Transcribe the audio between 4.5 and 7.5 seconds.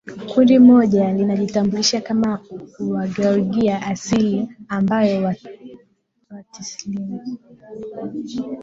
ambao walisilimu